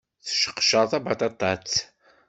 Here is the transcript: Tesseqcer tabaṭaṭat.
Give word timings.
Tesseqcer 0.23 0.85
tabaṭaṭat. 0.91 1.71